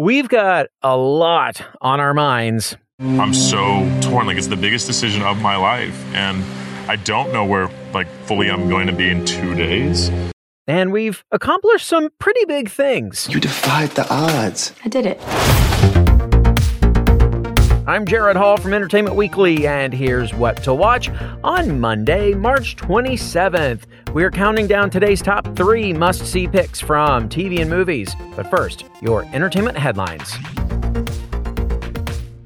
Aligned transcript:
We've 0.00 0.28
got 0.28 0.68
a 0.80 0.96
lot 0.96 1.60
on 1.80 1.98
our 1.98 2.14
minds. 2.14 2.76
I'm 3.00 3.34
so 3.34 3.58
torn. 4.00 4.28
Like 4.28 4.36
it's 4.36 4.46
the 4.46 4.56
biggest 4.56 4.86
decision 4.86 5.22
of 5.22 5.42
my 5.42 5.56
life, 5.56 6.00
and 6.14 6.44
I 6.88 6.94
don't 6.94 7.32
know 7.32 7.44
where 7.44 7.68
like 7.92 8.06
fully 8.26 8.48
I'm 8.48 8.68
going 8.68 8.86
to 8.86 8.92
be 8.92 9.10
in 9.10 9.24
two 9.24 9.56
days. 9.56 10.08
And 10.68 10.92
we've 10.92 11.24
accomplished 11.32 11.88
some 11.88 12.10
pretty 12.20 12.44
big 12.44 12.70
things. 12.70 13.28
You 13.28 13.40
defied 13.40 13.90
the 13.90 14.06
odds. 14.08 14.72
I 14.84 14.88
did 14.88 15.04
it. 15.04 15.18
I'm 17.88 18.04
Gerrad 18.04 18.36
Hall 18.36 18.58
from 18.58 18.74
Entertainment 18.74 19.16
Weekly, 19.16 19.66
and 19.66 19.94
here's 19.94 20.34
what 20.34 20.62
to 20.64 20.74
watch 20.74 21.08
on 21.42 21.80
Monday, 21.80 22.34
March 22.34 22.76
27th. 22.76 23.84
We're 24.12 24.30
counting 24.30 24.66
down 24.66 24.90
today's 24.90 25.22
top 25.22 25.56
three 25.56 25.94
must 25.94 26.26
see 26.26 26.46
picks 26.46 26.82
from 26.82 27.30
TV 27.30 27.62
and 27.62 27.70
movies. 27.70 28.14
But 28.36 28.50
first, 28.50 28.84
your 29.00 29.24
entertainment 29.32 29.78
headlines. 29.78 30.30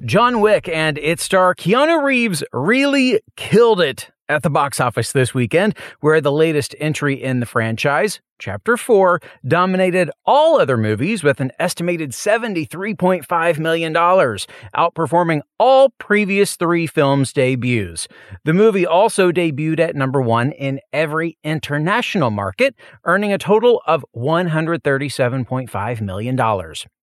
John 0.04 0.40
Wick 0.40 0.68
and 0.68 0.96
its 0.98 1.24
star 1.24 1.56
Keanu 1.56 2.04
Reeves 2.04 2.44
really 2.52 3.20
killed 3.34 3.80
it 3.80 4.11
at 4.28 4.42
the 4.42 4.50
box 4.50 4.80
office 4.80 5.12
this 5.12 5.34
weekend, 5.34 5.76
where 6.00 6.20
the 6.20 6.32
latest 6.32 6.74
entry 6.78 7.22
in 7.22 7.40
the 7.40 7.46
franchise, 7.46 8.20
Chapter 8.42 8.76
4, 8.76 9.20
dominated 9.46 10.10
all 10.24 10.60
other 10.60 10.76
movies 10.76 11.22
with 11.22 11.40
an 11.40 11.52
estimated 11.60 12.10
$73.5 12.10 13.58
million, 13.60 13.94
outperforming 13.94 15.42
all 15.60 15.90
previous 15.98 16.56
three 16.56 16.88
films' 16.88 17.32
debuts. 17.32 18.08
The 18.44 18.52
movie 18.52 18.84
also 18.84 19.30
debuted 19.30 19.78
at 19.78 19.94
number 19.94 20.20
one 20.20 20.50
in 20.50 20.80
every 20.92 21.38
international 21.44 22.32
market, 22.32 22.74
earning 23.04 23.32
a 23.32 23.38
total 23.38 23.80
of 23.86 24.04
$137.5 24.16 26.00
million. 26.00 26.36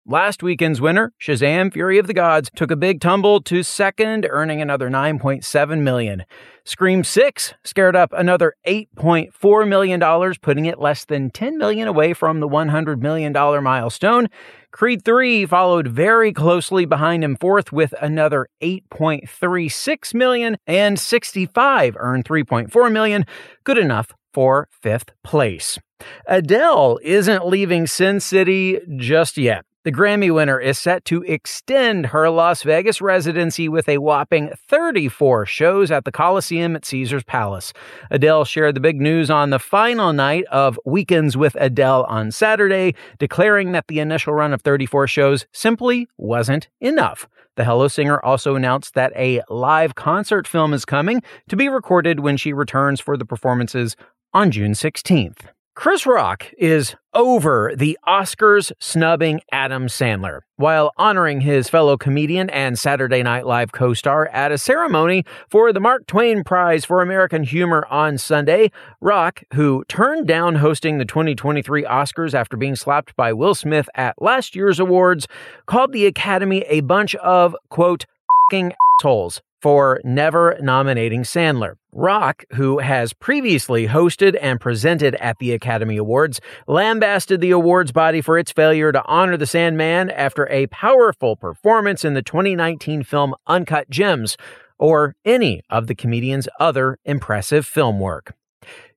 Last 0.08 0.40
weekend's 0.40 0.80
winner, 0.80 1.12
Shazam 1.20 1.72
Fury 1.72 1.98
of 1.98 2.06
the 2.06 2.14
Gods, 2.14 2.48
took 2.54 2.70
a 2.70 2.76
big 2.76 3.00
tumble 3.00 3.40
to 3.40 3.64
second, 3.64 4.24
earning 4.30 4.62
another 4.62 4.88
9.7 4.88 5.80
million. 5.80 6.22
Scream 6.64 7.02
6 7.02 7.54
scared 7.64 7.96
up 7.96 8.12
another 8.12 8.54
8.4 8.64 9.66
million 9.66 9.98
dollars, 9.98 10.38
putting 10.38 10.66
it 10.66 10.78
less 10.78 11.04
than 11.04 11.30
10 11.30 11.58
million 11.58 11.88
away 11.88 12.12
from 12.12 12.38
the 12.38 12.46
100 12.46 13.02
million 13.02 13.32
dollar 13.32 13.60
milestone. 13.60 14.28
Creed 14.70 15.04
3 15.04 15.44
followed 15.44 15.88
very 15.88 16.32
closely 16.32 16.84
behind 16.84 17.24
him 17.24 17.34
fourth 17.34 17.72
with 17.72 17.92
another 18.00 18.46
8.36 18.62 20.14
million 20.14 20.56
and 20.68 21.00
65 21.00 21.96
earned 21.98 22.24
3.4 22.24 22.92
million, 22.92 23.24
good 23.64 23.78
enough 23.78 24.12
for 24.32 24.68
fifth 24.70 25.10
place. 25.24 25.80
Adele 26.28 27.00
isn't 27.02 27.48
leaving 27.48 27.88
Sin 27.88 28.20
City 28.20 28.78
just 28.98 29.36
yet. 29.36 29.64
The 29.86 29.92
Grammy 29.92 30.34
winner 30.34 30.58
is 30.58 30.80
set 30.80 31.04
to 31.04 31.22
extend 31.22 32.06
her 32.06 32.28
Las 32.28 32.64
Vegas 32.64 33.00
residency 33.00 33.68
with 33.68 33.88
a 33.88 33.98
whopping 33.98 34.50
34 34.66 35.46
shows 35.46 35.92
at 35.92 36.04
the 36.04 36.10
Coliseum 36.10 36.74
at 36.74 36.84
Caesars 36.84 37.22
Palace. 37.22 37.72
Adele 38.10 38.44
shared 38.44 38.74
the 38.74 38.80
big 38.80 39.00
news 39.00 39.30
on 39.30 39.50
the 39.50 39.60
final 39.60 40.12
night 40.12 40.44
of 40.46 40.76
Weekends 40.84 41.36
with 41.36 41.56
Adele 41.60 42.02
on 42.08 42.32
Saturday, 42.32 42.96
declaring 43.20 43.70
that 43.70 43.86
the 43.86 44.00
initial 44.00 44.34
run 44.34 44.52
of 44.52 44.60
34 44.62 45.06
shows 45.06 45.46
simply 45.52 46.08
wasn't 46.18 46.66
enough. 46.80 47.28
The 47.54 47.64
Hello 47.64 47.86
Singer 47.86 48.18
also 48.24 48.56
announced 48.56 48.94
that 48.94 49.12
a 49.14 49.40
live 49.48 49.94
concert 49.94 50.48
film 50.48 50.74
is 50.74 50.84
coming 50.84 51.22
to 51.48 51.54
be 51.54 51.68
recorded 51.68 52.18
when 52.18 52.36
she 52.36 52.52
returns 52.52 52.98
for 52.98 53.16
the 53.16 53.24
performances 53.24 53.94
on 54.34 54.50
June 54.50 54.72
16th. 54.72 55.46
Chris 55.76 56.06
Rock 56.06 56.50
is 56.56 56.96
over 57.12 57.70
the 57.76 57.98
Oscars 58.08 58.72
snubbing 58.80 59.42
Adam 59.52 59.88
Sandler 59.88 60.40
while 60.56 60.90
honoring 60.96 61.42
his 61.42 61.68
fellow 61.68 61.98
comedian 61.98 62.48
and 62.48 62.78
Saturday 62.78 63.22
Night 63.22 63.44
Live 63.44 63.72
co 63.72 63.92
star 63.92 64.26
at 64.28 64.50
a 64.50 64.56
ceremony 64.56 65.22
for 65.50 65.74
the 65.74 65.78
Mark 65.78 66.06
Twain 66.06 66.44
Prize 66.44 66.86
for 66.86 67.02
American 67.02 67.42
Humor 67.42 67.86
on 67.90 68.16
Sunday. 68.16 68.70
Rock, 69.02 69.42
who 69.52 69.84
turned 69.86 70.26
down 70.26 70.54
hosting 70.54 70.96
the 70.96 71.04
2023 71.04 71.84
Oscars 71.84 72.32
after 72.32 72.56
being 72.56 72.74
slapped 72.74 73.14
by 73.14 73.34
Will 73.34 73.54
Smith 73.54 73.90
at 73.94 74.20
last 74.20 74.56
year's 74.56 74.80
awards, 74.80 75.28
called 75.66 75.92
the 75.92 76.06
Academy 76.06 76.62
a 76.68 76.80
bunch 76.80 77.14
of, 77.16 77.54
quote, 77.68 78.06
assholes 78.50 79.42
for 79.60 80.00
never 80.04 80.56
nominating 80.60 81.22
Sandler. 81.22 81.74
Rock, 81.92 82.44
who 82.54 82.78
has 82.78 83.12
previously 83.12 83.88
hosted 83.88 84.36
and 84.40 84.60
presented 84.60 85.14
at 85.16 85.38
the 85.38 85.52
Academy 85.52 85.96
Awards, 85.96 86.40
lambasted 86.66 87.40
the 87.40 87.50
awards 87.50 87.90
body 87.90 88.20
for 88.20 88.38
its 88.38 88.52
failure 88.52 88.92
to 88.92 89.02
honor 89.06 89.36
the 89.36 89.46
Sandman 89.46 90.10
after 90.10 90.46
a 90.50 90.66
powerful 90.66 91.36
performance 91.36 92.04
in 92.04 92.14
the 92.14 92.22
2019 92.22 93.02
film 93.02 93.34
Uncut 93.46 93.88
Gems, 93.88 94.36
or 94.78 95.16
any 95.24 95.62
of 95.70 95.86
the 95.86 95.94
comedian's 95.94 96.48
other 96.60 96.98
impressive 97.04 97.66
film 97.66 97.98
work. 97.98 98.34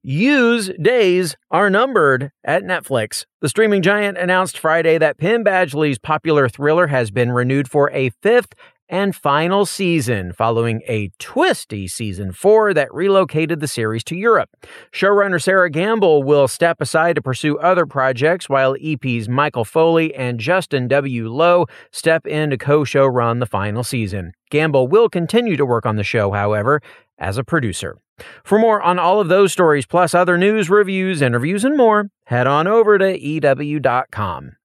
You's 0.01 0.71
days 0.81 1.35
are 1.51 1.69
numbered 1.69 2.31
at 2.45 2.63
Netflix. 2.63 3.25
The 3.41 3.49
streaming 3.49 3.81
giant 3.81 4.17
announced 4.17 4.57
Friday 4.57 4.97
that 4.97 5.17
Penn 5.17 5.43
Badgley's 5.43 5.99
popular 5.99 6.47
thriller 6.47 6.87
has 6.87 7.11
been 7.11 7.33
renewed 7.33 7.69
for 7.69 7.91
a 7.91 8.11
fifth 8.21 8.53
and 8.89 9.15
final 9.15 9.65
season 9.65 10.33
following 10.33 10.81
a 10.87 11.11
twisty 11.19 11.87
season 11.87 12.31
four 12.31 12.73
that 12.73 12.93
relocated 12.93 13.59
the 13.59 13.67
series 13.67 14.03
to 14.05 14.15
Europe. 14.15 14.49
Showrunner 14.91 15.41
Sarah 15.41 15.69
Gamble 15.69 16.23
will 16.23 16.47
step 16.47 16.81
aside 16.81 17.15
to 17.15 17.21
pursue 17.21 17.57
other 17.59 17.85
projects 17.85 18.49
while 18.49 18.75
EPs 18.75 19.29
Michael 19.29 19.65
Foley 19.65 20.13
and 20.15 20.39
Justin 20.39 20.87
W. 20.87 21.29
Lowe 21.29 21.65
step 21.91 22.25
in 22.25 22.49
to 22.49 22.57
co 22.57 22.83
show 22.83 23.05
run 23.05 23.39
the 23.39 23.45
final 23.45 23.83
season. 23.83 24.33
Gamble 24.49 24.87
will 24.87 25.09
continue 25.09 25.55
to 25.55 25.65
work 25.65 25.85
on 25.85 25.95
the 25.95 26.03
show, 26.03 26.31
however, 26.31 26.81
as 27.17 27.37
a 27.37 27.43
producer. 27.43 27.97
For 28.43 28.59
more 28.59 28.81
on 28.81 28.99
all 28.99 29.21
of 29.21 29.27
those 29.27 29.51
stories, 29.51 29.85
plus 29.85 30.13
other 30.13 30.37
news, 30.37 30.69
reviews, 30.69 31.21
interviews, 31.21 31.63
and 31.63 31.77
more, 31.77 32.09
head 32.25 32.47
on 32.47 32.67
over 32.67 32.97
to 32.97 33.17
EW.com. 33.17 34.55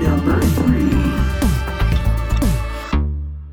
Number 0.00 0.61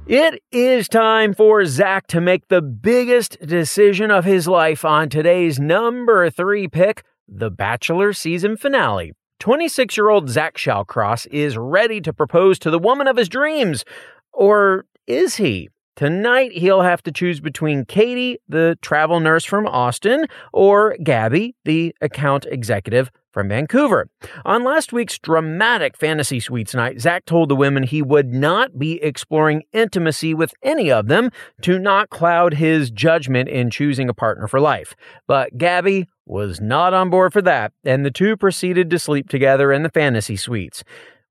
It 0.09 0.42
is 0.52 0.90
time 0.90 1.36
for 1.36 1.64
Zach 1.66 2.08
to 2.08 2.20
make 2.20 2.47
the 2.47 2.64
biggest 2.64 3.40
decision 3.46 4.09
of 4.09 4.25
his 4.25 4.47
life 4.47 4.84
on 4.84 5.08
today's 5.08 5.59
number 5.59 6.31
three 6.31 6.68
pick, 6.68 7.03
The 7.28 7.52
Bachelor 7.52 8.14
season 8.14 8.58
finale. 8.58 9.14
26 9.40 9.96
year 9.96 10.09
old 10.09 10.28
Zach 10.28 10.58
Shallcross 10.58 11.28
is 11.28 11.59
ready 11.59 12.02
to 12.02 12.12
propose 12.12 12.58
to 12.58 12.72
the 12.72 12.80
woman 12.80 13.08
of 13.08 13.18
his 13.18 13.30
dreams. 13.30 13.86
Or 14.34 14.86
is 15.06 15.36
he? 15.36 15.70
Tonight, 15.99 16.53
he'll 16.53 16.83
have 16.83 17.03
to 17.03 17.11
choose 17.11 17.41
between 17.41 17.83
Kaity, 17.83 18.37
the 18.47 18.77
travel 18.81 19.19
nurse 19.19 19.43
from 19.43 19.67
Austin, 19.67 20.27
or 20.53 20.95
Gabi, 21.01 21.55
the 21.65 21.93
account 21.99 22.45
executive 22.49 23.11
from 23.33 23.49
Vancouver. 23.49 24.07
On 24.45 24.63
last 24.63 24.93
week's 24.93 25.19
dramatic 25.19 25.97
fantasy 25.97 26.39
suites 26.39 26.73
night, 26.73 27.01
Zach 27.01 27.25
told 27.25 27.49
the 27.49 27.55
women 27.57 27.84
he 27.84 28.01
would 28.01 28.34
not 28.34 28.79
be 28.79 29.03
exploring 29.03 29.63
intimacy 29.73 30.34
with 30.34 30.53
any 30.63 30.90
of 30.90 31.09
them 31.09 31.31
to 31.63 31.78
not 31.78 32.09
cloud 32.09 32.53
his 32.53 32.91
judgment 32.91 33.49
in 33.49 33.69
choosing 33.69 34.07
a 34.07 34.13
partner 34.13 34.47
for 34.47 34.61
life. 34.61 34.95
But 35.28 35.57
Gabi 35.57 36.07
was 36.25 36.61
not 36.61 36.93
on 36.93 37.09
board 37.09 37.34
for 37.34 37.41
that, 37.41 37.73
and 37.84 38.05
the 38.05 38.11
two 38.11 38.37
proceeded 38.37 38.90
to 38.91 38.99
sleep 38.99 39.28
together 39.28 39.73
in 39.73 39.84
the 39.84 39.90
fantasy 39.90 40.37
suites. 40.37 40.81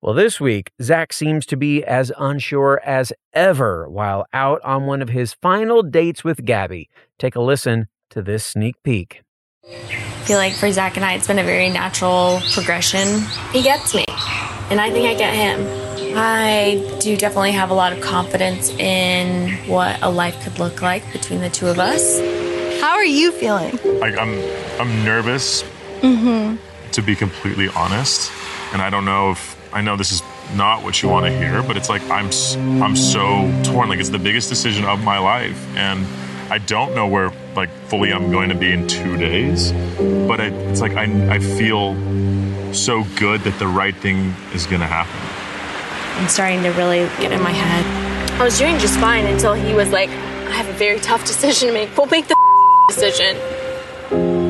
Well, 0.01 0.15
this 0.15 0.41
week, 0.41 0.71
Zach 0.81 1.13
seems 1.13 1.45
to 1.47 1.57
be 1.57 1.83
as 1.85 2.13
unsure 2.19 2.81
as 2.85 3.13
ever 3.33 3.89
while 3.89 4.27
out 4.33 4.61
on 4.63 4.87
one 4.87 5.03
of 5.03 5.09
his 5.09 5.35
final 5.35 5.83
dates 5.83 6.23
with 6.23 6.45
Gabi. 6.45 6.87
Take 7.19 7.35
a 7.35 7.41
listen 7.41 7.89
to 8.11 8.23
this 8.23 8.45
sneak 8.45 8.81
peek. 8.85 9.23
I 9.69 9.75
feel 10.25 10.37
like 10.39 10.53
for 10.53 10.71
Zach 10.71 10.97
and 10.97 11.05
I, 11.05 11.15
it's 11.15 11.27
been 11.27 11.41
a 11.41 11.45
very 11.45 11.69
natural 11.69 12.41
progression. 12.53 13.23
He 13.53 13.61
gets 13.63 13.93
me, 13.93 14.05
and 14.71 14.81
I 14.81 14.89
think 14.91 15.09
I 15.09 15.15
get 15.15 15.35
him. 15.35 15.67
I 16.17 16.99
do 17.01 17.17
definitely 17.17 17.53
have 17.53 17.71
a 17.71 17.75
lot 17.75 17.93
of 17.93 18.01
confidence 18.01 18.71
in 18.71 19.51
what 19.67 20.01
a 20.01 20.11
life 20.11 20.41
could 20.45 20.59
look 20.61 20.81
like 20.81 21.11
between 21.13 21.41
the 21.41 21.51
two 21.51 21.67
of 21.67 21.79
us. 21.81 22.21
How 22.81 22.93
are 22.93 23.05
you 23.05 23.33
feeling? 23.33 23.77
Like 23.99 24.17
I'm 24.17 24.39
I'm 24.81 25.05
nervous 25.05 25.65
Mm-hmm. 26.03 26.57
to 26.93 27.03
be 27.03 27.17
completely 27.17 27.69
honest, 27.71 28.31
and 28.73 28.83
I 28.83 28.91
don't 28.91 29.05
know 29.05 29.31
if 29.31 29.57
I 29.73 29.81
know 29.81 29.97
this 29.97 30.13
is 30.13 30.23
not 30.55 30.83
what 30.83 31.03
you 31.03 31.09
want 31.09 31.27
to 31.27 31.37
hear, 31.37 31.63
but 31.63 31.77
it's 31.77 31.89
like 31.89 32.03
I'm 32.05 32.27
I'm 32.83 32.97
so 32.97 33.51
torn. 33.65 33.89
Like 33.89 33.99
it's 33.99 34.09
the 34.09 34.19
biggest 34.19 34.49
decision 34.49 34.85
of 34.85 35.03
my 35.03 35.19
life, 35.19 35.59
and 35.77 36.07
I 36.51 36.59
don't 36.59 36.95
know 36.95 37.07
where 37.07 37.33
like 37.55 37.71
fully 37.89 38.13
I'm 38.13 38.31
going 38.31 38.49
to 38.49 38.55
be 38.55 38.73
in 38.73 38.87
two 38.87 39.17
days. 39.17 39.73
But 40.27 40.41
it, 40.41 40.53
it's 40.71 40.81
like 40.81 40.93
I 40.93 41.35
I 41.35 41.39
feel 41.39 41.95
so 42.73 43.05
good 43.17 43.43
that 43.43 43.59
the 43.59 43.67
right 43.67 43.97
thing 43.97 44.35
is 44.55 44.67
going 44.67 44.81
to 44.81 44.87
happen. 44.87 45.17
I'm 46.21 46.29
starting 46.29 46.63
to 46.63 46.71
really 46.71 47.07
get 47.21 47.33
in 47.33 47.41
my 47.43 47.53
head. 47.53 48.41
I 48.41 48.45
was 48.45 48.59
doing 48.59 48.79
just 48.79 48.99
fine 48.99 49.27
until 49.27 49.55
he 49.55 49.75
was 49.75 49.91
like, 49.91 50.11
I 50.11 50.53
have 50.53 50.69
a 50.69 50.73
very 50.73 51.01
tough 51.01 51.25
decision 51.25 51.69
to 51.69 51.75
make. 51.75 51.97
We'll 51.97 52.07
make 52.07 52.29
the 52.29 52.37
decision. 52.89 53.37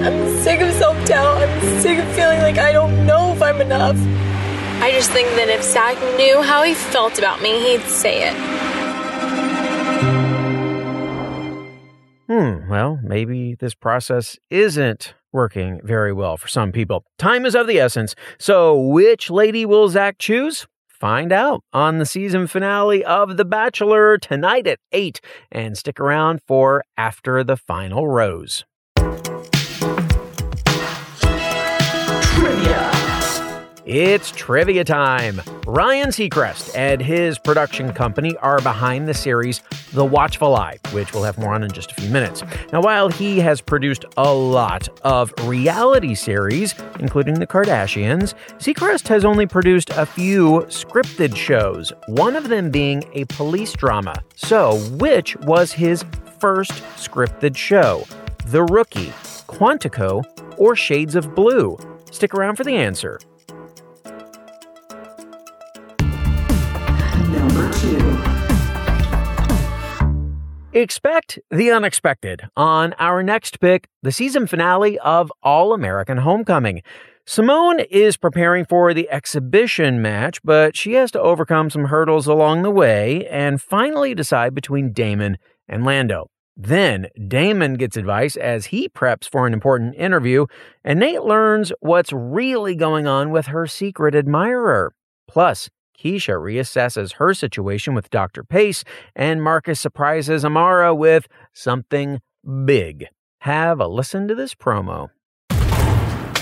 I'm 0.01 0.39
sick 0.43 0.61
of 0.61 0.73
self 0.75 1.07
doubt. 1.07 1.43
I'm 1.43 1.81
sick 1.81 1.99
of 1.99 2.09
feeling 2.15 2.41
like 2.41 2.59
I 2.59 2.73
don't 2.73 3.07
know 3.07 3.33
if 3.33 3.43
I'm 3.43 3.61
enough. 3.61 3.97
I 4.81 4.93
just 4.93 5.11
think 5.11 5.29
that 5.31 5.49
if 5.49 5.63
Zach 5.63 5.97
knew 6.17 6.41
how 6.41 6.63
he 6.63 6.75
felt 6.75 7.19
about 7.19 7.43
me, 7.43 7.59
he'd 7.59 7.83
say 7.83 8.29
it. 8.29 8.35
Hmm, 12.29 12.69
well, 12.71 13.01
maybe 13.03 13.57
this 13.57 13.75
process 13.75 14.39
isn't 14.51 15.15
working 15.33 15.81
very 15.83 16.13
well 16.13 16.37
for 16.37 16.47
some 16.47 16.73
people. 16.73 17.05
Time 17.19 17.45
is 17.45 17.57
of 17.57 17.67
the 17.67 17.81
essence. 17.81 18.15
So, 18.39 18.79
which 18.79 19.31
lady 19.31 19.67
will 19.67 19.89
Zach 19.89 20.19
choose? 20.19 20.67
Find 20.87 21.33
out 21.33 21.63
on 21.73 21.99
the 21.99 22.07
season 22.07 22.47
finale 22.47 23.05
of 23.05 23.37
The 23.37 23.45
Bachelor 23.45 24.19
tonight 24.19 24.67
at 24.67 24.79
8 24.93 25.21
and 25.51 25.79
stick 25.79 25.99
around 25.99 26.41
for 26.47 26.83
After 26.97 27.43
the 27.43 27.57
Final 27.57 28.07
Rose. 28.07 28.65
It's 33.91 34.31
trivia 34.33 34.85
time. 34.85 35.41
Ryan 35.67 36.09
Seacrest 36.09 36.77
and 36.77 37.01
his 37.01 37.39
production 37.39 37.95
company 37.95 38.37
are 38.37 38.61
behind 38.61 39.09
the 39.09 39.15
series 39.15 39.63
The 39.95 40.05
Watchful 40.05 40.55
Eye, 40.55 40.77
which 40.93 41.15
we'll 41.15 41.23
have 41.23 41.39
more 41.39 41.55
on 41.55 41.63
in 41.65 41.73
just 41.73 41.93
a 41.93 41.95
few 41.95 42.11
minutes. 42.11 42.43
Now, 42.71 42.83
while 42.83 43.09
he 43.09 43.41
has 43.41 43.63
produced 43.63 44.05
a 44.19 44.31
lot 44.31 44.91
of 45.05 45.33
reality 45.45 46.15
series, 46.15 46.75
including 47.01 47.37
The 47.37 47.47
Kardashians, 47.47 48.35
Seacrest 48.59 49.09
has 49.09 49.25
only 49.25 49.47
produced 49.47 49.89
a 49.89 50.05
few 50.05 50.67
scripted 50.69 51.35
shows, 51.35 51.91
one 52.09 52.37
of 52.37 52.51
them 52.51 52.71
being 52.71 53.03
a 53.15 53.25
police 53.25 53.73
drama. 53.73 54.23
So, 54.37 54.77
which 54.99 55.35
was 55.37 55.73
his 55.73 56.05
first 56.39 56.73
scripted 56.99 57.57
show? 57.57 58.05
The 58.49 58.65
Rookie, 58.65 59.15
Quantico, 59.49 60.25
or 60.59 60.77
Shades 60.77 61.15
of 61.15 61.35
Blue? 61.35 61.79
Stick 62.11 62.35
around 62.35 62.57
for 62.57 62.65
the 62.65 62.77
answer. 62.77 63.19
Expect 70.79 71.41
the 71.51 71.73
unexpected 71.73 72.43
on 72.57 72.93
our 73.01 73.21
next 73.21 73.59
pick, 73.59 73.89
the 74.05 74.13
season 74.13 74.47
finale 74.47 74.97
of 75.01 75.33
All 75.43 75.73
American 75.73 76.19
Homecoming. 76.19 76.83
Simone 77.27 77.81
is 77.81 78.17
preparing 78.17 78.65
for 78.65 78.95
the 78.95 79.11
exhibition 79.11 80.01
match, 80.01 80.41
but 80.45 80.77
she 80.77 80.93
has 80.93 81.11
to 81.11 81.21
overcome 81.21 81.69
some 81.69 81.87
hurdles 81.87 82.29
along 82.29 82.63
the 82.63 82.71
way 82.71 83.27
and 83.27 83.61
finally 83.61 84.15
decide 84.15 84.55
between 84.55 84.93
Damon 84.93 85.39
and 85.67 85.85
Lando. 85.85 86.31
Then 86.57 87.09
Damon 87.27 87.75
gets 87.75 87.97
advice 87.97 88.37
as 88.37 88.67
he 88.67 88.89
preps 88.89 89.29
for 89.29 89.49
an 89.49 89.53
important 89.53 89.97
interview, 89.97 90.47
and 90.85 91.01
Nate 91.01 91.25
learns 91.25 91.73
what's 91.81 92.13
really 92.13 92.77
going 92.77 93.09
on 93.09 93.33
with 93.33 93.47
her 93.47 93.67
secret 93.67 94.15
admirer. 94.15 94.93
Plus, 95.27 95.71
Keisha 95.99 96.35
reassesses 96.39 97.15
her 97.15 97.35
situation 97.35 97.93
with 97.93 98.09
Dr. 98.11 98.45
Pace, 98.45 98.85
and 99.17 99.43
Marcus 99.43 99.81
surprises 99.81 100.45
Amara 100.45 100.95
with 100.95 101.27
something 101.53 102.21
big. 102.65 103.07
Have 103.41 103.81
a 103.81 103.89
listen 103.89 104.29
to 104.29 104.35
this 104.35 104.55
promo. 104.55 105.11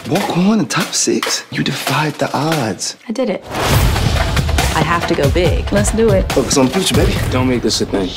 Walk 0.09 0.37
on 0.37 0.61
in 0.61 0.67
top 0.67 0.93
six. 0.93 1.45
You 1.51 1.65
defied 1.65 2.15
the 2.15 2.31
odds. 2.37 2.97
I 3.09 3.13
did 3.13 3.31
it. 3.31 3.43
I 3.45 4.83
have 4.85 5.07
to 5.09 5.15
go 5.15 5.31
big. 5.31 5.73
Let's 5.73 5.91
do 5.93 6.11
it. 6.11 6.31
Focus 6.33 6.59
on 6.59 6.67
the 6.67 6.73
future, 6.73 6.95
baby. 6.95 7.15
Don't 7.31 7.49
make 7.49 7.63
this 7.63 7.81
a 7.81 7.87
thing. 7.87 8.09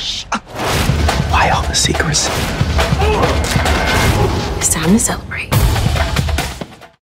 Why 1.32 1.52
all 1.52 1.64
the 1.64 1.74
secrets? 1.74 2.28
It's 4.58 4.74
time 4.74 4.90
to 4.90 5.00
celebrate. 5.00 5.50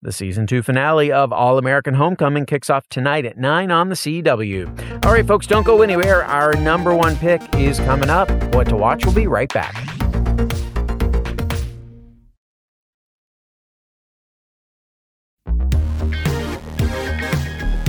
The 0.01 0.13
season 0.13 0.47
two 0.47 0.61
finale 0.61 1.11
of 1.11 1.33
All 1.33 1.57
American 1.57 1.93
Homecoming 1.93 2.45
kicks 2.45 2.69
off 2.69 2.87
tonight 2.87 3.25
at 3.25 3.37
9 3.37 3.69
on 3.69 3.89
the 3.89 3.95
CW. 3.95 5.05
All 5.05 5.11
right, 5.11 5.27
folks, 5.27 5.45
don't 5.45 5.65
go 5.65 5.81
anywhere. 5.81 6.23
Our 6.23 6.53
number 6.53 6.95
one 6.95 7.17
pick 7.17 7.41
is 7.55 7.79
coming 7.79 8.09
up. 8.09 8.31
What 8.55 8.69
to 8.69 8.77
watch 8.77 9.05
will 9.05 9.11
be 9.11 9.27
right 9.27 9.53
back. 9.53 9.75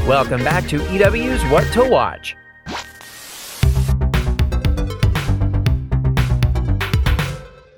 Welcome 0.05 0.43
back 0.43 0.67
to 0.71 0.79
EW's 0.79 1.45
What 1.45 1.73
to 1.75 1.89
Watch. 1.89 2.35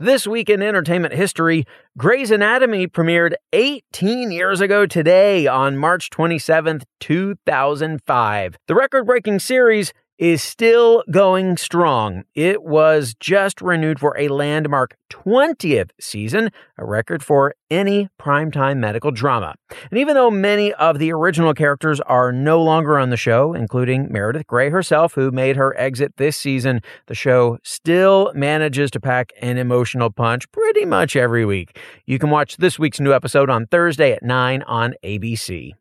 This 0.02 0.26
week 0.26 0.50
in 0.50 0.64
entertainment 0.64 1.14
history, 1.14 1.64
Grey's 1.96 2.32
Anatomy 2.32 2.88
premiered 2.88 3.34
18 3.52 4.32
years 4.32 4.60
ago 4.60 4.84
today 4.84 5.46
on 5.46 5.76
March 5.76 6.10
27th, 6.10 6.82
2005. 6.98 8.56
The 8.66 8.74
record 8.74 9.06
breaking 9.06 9.38
series 9.38 9.92
is 10.22 10.40
still 10.40 11.02
going 11.10 11.56
strong. 11.56 12.22
It 12.36 12.62
was 12.62 13.12
just 13.18 13.60
renewed 13.60 13.98
for 13.98 14.16
a 14.16 14.28
landmark 14.28 14.96
20th 15.10 15.90
season, 16.00 16.50
a 16.78 16.84
record 16.84 17.24
for 17.24 17.56
any 17.72 18.08
primetime 18.20 18.76
medical 18.76 19.10
drama. 19.10 19.56
And 19.90 19.98
even 19.98 20.14
though 20.14 20.30
many 20.30 20.72
of 20.74 21.00
the 21.00 21.12
original 21.12 21.54
characters 21.54 22.00
are 22.02 22.30
no 22.30 22.62
longer 22.62 23.00
on 23.00 23.10
the 23.10 23.16
show, 23.16 23.52
including 23.52 24.12
Meredith 24.12 24.46
Grey 24.46 24.70
herself, 24.70 25.14
who 25.14 25.32
made 25.32 25.56
her 25.56 25.76
exit 25.76 26.16
this 26.18 26.36
season, 26.36 26.82
the 27.08 27.16
show 27.16 27.58
still 27.64 28.30
manages 28.32 28.92
to 28.92 29.00
pack 29.00 29.32
an 29.42 29.58
emotional 29.58 30.12
punch 30.12 30.48
pretty 30.52 30.84
much 30.84 31.16
every 31.16 31.44
week. 31.44 31.80
You 32.06 32.20
can 32.20 32.30
watch 32.30 32.58
this 32.58 32.78
week's 32.78 33.00
new 33.00 33.12
episode 33.12 33.50
on 33.50 33.66
Thursday 33.66 34.12
at 34.12 34.22
9 34.22 34.62
on 34.62 34.94
ABC. 35.02 35.72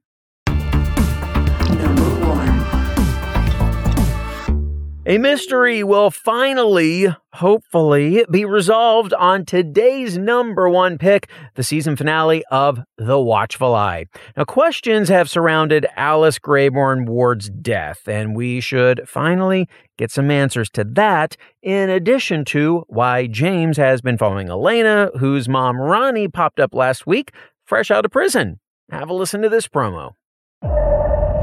A 5.12 5.18
mystery 5.18 5.84
will 5.84 6.10
finally, 6.10 7.14
hopefully, 7.34 8.26
be 8.32 8.46
resolved 8.46 9.14
on 9.16 9.44
today's 9.44 10.18
number 10.18 10.70
one 10.70 10.98
pick, 10.98 11.30
the 11.56 11.66
season 11.66 11.98
finale 11.98 12.46
of 12.50 12.80
The 12.98 13.20
Watchful 13.20 13.76
Eye. 13.76 14.06
Now, 14.38 14.46
questions 14.46 15.10
have 15.10 15.30
surrounded 15.30 15.86
Alice 15.98 16.40
Greybourne 16.40 17.08
Ward's 17.08 17.50
death, 17.50 18.08
and 18.08 18.38
we 18.38 18.62
should 18.62 19.02
finally 19.06 19.68
get 19.98 20.12
some 20.12 20.32
answers 20.32 20.70
to 20.70 20.86
that, 20.86 21.36
in 21.62 21.90
addition 21.90 22.46
to 22.46 22.86
why 22.88 23.28
James 23.28 23.76
has 23.76 24.00
been 24.00 24.18
following 24.18 24.48
Elena, 24.48 25.12
whose 25.20 25.50
mom 25.50 25.76
Ronnie 25.76 26.30
popped 26.30 26.62
up 26.62 26.74
last 26.74 27.06
week, 27.06 27.34
fresh 27.66 27.92
out 27.92 28.06
of 28.06 28.12
prison. 28.12 28.62
Have 28.90 29.10
a 29.10 29.14
listen 29.14 29.42
to 29.42 29.50
this 29.50 29.68
promo. 29.68 30.14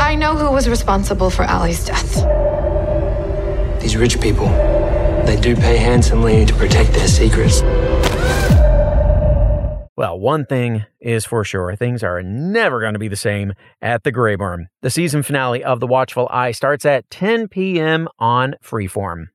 I 0.00 0.14
know 0.14 0.36
who 0.36 0.50
was 0.52 0.70
responsible 0.70 1.28
for 1.28 1.42
Allie's 1.42 1.84
death. 1.84 2.47
These 3.80 3.96
rich 3.96 4.20
people, 4.20 4.48
they 5.24 5.38
do 5.40 5.54
pay 5.54 5.76
handsomely 5.76 6.44
to 6.44 6.54
protect 6.54 6.92
their 6.92 7.08
secrets. 7.08 7.62
Well, 9.96 10.20
one 10.20 10.46
thing 10.46 10.84
is 11.00 11.24
for 11.24 11.42
sure 11.42 11.74
things 11.74 12.04
are 12.04 12.22
never 12.22 12.80
going 12.80 12.92
to 12.92 13.00
be 13.00 13.08
the 13.08 13.16
same 13.16 13.54
at 13.82 14.04
the 14.04 14.12
Greybourne. 14.12 14.66
The 14.80 14.90
season 14.90 15.24
finale 15.24 15.64
of 15.64 15.80
The 15.80 15.88
Watchful 15.88 16.28
Eye 16.30 16.52
starts 16.52 16.84
at 16.84 17.10
10 17.10 17.48
p.m. 17.48 18.06
on 18.18 18.54
Freeform. 18.62 19.30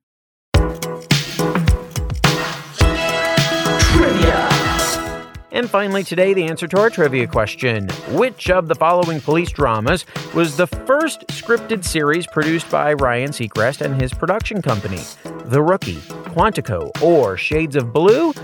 And 5.54 5.70
finally, 5.70 6.02
today, 6.02 6.34
the 6.34 6.42
answer 6.42 6.66
to 6.66 6.80
our 6.80 6.90
trivia 6.90 7.28
question 7.28 7.88
Which 8.10 8.50
of 8.50 8.66
the 8.66 8.74
following 8.74 9.20
police 9.20 9.52
dramas 9.52 10.04
was 10.34 10.56
the 10.56 10.66
first 10.66 11.24
scripted 11.28 11.84
series 11.84 12.26
produced 12.26 12.68
by 12.72 12.92
Ryan 12.94 13.30
Seacrest 13.30 13.80
and 13.80 13.94
his 14.00 14.12
production 14.12 14.60
company? 14.60 15.00
The 15.44 15.62
Rookie, 15.62 16.00
Quantico, 16.34 16.90
or 17.00 17.36
Shades 17.36 17.76
of 17.76 17.92
Blue? 17.92 18.34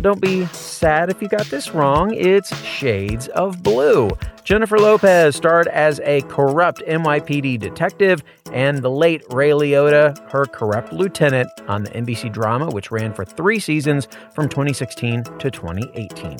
Don't 0.00 0.20
be 0.20 0.46
sad 0.46 1.10
if 1.10 1.20
you 1.20 1.26
got 1.28 1.46
this 1.46 1.74
wrong. 1.74 2.14
It's 2.14 2.56
Shades 2.62 3.26
of 3.28 3.64
Blue. 3.64 4.10
Jennifer 4.44 4.78
Lopez 4.78 5.34
starred 5.34 5.66
as 5.68 5.98
a 6.04 6.22
corrupt 6.22 6.82
NYPD 6.86 7.58
detective, 7.58 8.22
and 8.52 8.78
the 8.78 8.90
late 8.90 9.24
Ray 9.30 9.50
Liotta, 9.50 10.16
her 10.30 10.46
corrupt 10.46 10.92
lieutenant, 10.92 11.50
on 11.66 11.82
the 11.82 11.90
NBC 11.90 12.32
drama, 12.32 12.70
which 12.70 12.92
ran 12.92 13.12
for 13.12 13.24
three 13.24 13.58
seasons 13.58 14.06
from 14.34 14.48
2016 14.48 15.24
to 15.24 15.50
2018. 15.50 16.38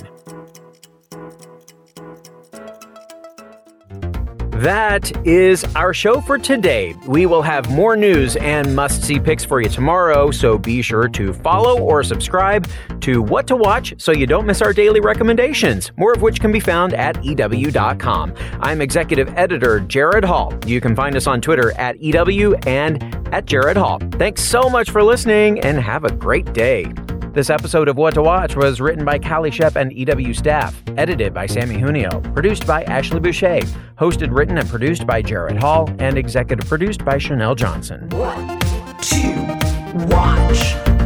That 4.59 5.25
is 5.25 5.65
our 5.77 5.95
show 5.95 6.21
for 6.21 6.37
today. 6.37 6.95
We 7.07 7.27
will 7.27 7.43
have 7.43 7.71
more 7.71 7.97
news 7.97 8.35
and 8.37 8.75
must 8.75 9.05
see 9.05 9.21
picks 9.21 9.45
for 9.45 9.61
you 9.61 9.69
tomorrow, 9.69 10.33
so 10.33 10.59
be 10.59 10.83
sure 10.83 11.09
to 11.11 11.33
follow 11.33 11.81
or 11.81 12.03
subscribe 12.03 12.69
to 13.09 13.23
What 13.23 13.47
to 13.47 13.57
Watch 13.57 13.95
so 13.97 14.13
you 14.13 14.27
don't 14.27 14.45
miss 14.45 14.61
our 14.61 14.75
daily 14.75 15.01
recommendations, 15.01 15.93
more 15.97 16.13
of 16.13 16.21
which 16.21 16.41
can 16.41 16.53
be 16.53 16.61
found 16.61 16.93
at 16.93 17.17
EW.com. 17.25 18.35
I'm 18.61 18.83
executive 18.83 19.33
editor 19.35 19.81
Gerrad 19.81 20.27
Hall. 20.27 20.53
You 20.67 20.79
can 20.83 20.95
find 20.95 21.17
us 21.17 21.27
on 21.27 21.41
Twitter 21.41 21.73
at 21.79 21.99
EW 22.03 22.55
and 22.67 23.03
at 23.35 23.47
Gerrad 23.47 23.77
Hall. 23.77 23.99
Thanks 24.19 24.43
so 24.43 24.69
much 24.69 24.91
for 24.91 25.03
listening 25.03 25.59
and 25.61 25.81
have 25.81 26.05
a 26.05 26.13
great 26.13 26.53
day. 26.53 26.93
This 27.33 27.49
episode 27.49 27.89
of 27.89 27.97
What 27.97 28.13
to 28.13 28.23
Watch 28.23 28.57
was 28.57 28.79
written 28.79 29.07
by 29.07 29.19
Calie 29.19 29.53
Schepp 29.53 29.77
and 29.77 29.91
EW 29.91 30.35
staff, 30.35 30.83
edited 30.99 31.33
by 31.33 31.47
Samee 31.47 31.81
Junio, 31.81 32.21
produced 32.35 32.67
by 32.67 32.83
Ashley 32.83 33.21
Boucher, 33.21 33.61
hosted, 33.99 34.37
written, 34.37 34.59
and 34.59 34.69
produced 34.69 35.07
by 35.07 35.23
Gerrad 35.23 35.59
Hall, 35.59 35.89
and 35.99 36.19
executive 36.19 36.69
produced 36.69 37.07
by 37.07 37.15
Chanelle 37.15 37.57
Johnson. 37.57 38.07
What 38.11 38.61
to 39.01 40.07
Watch. 40.15 40.98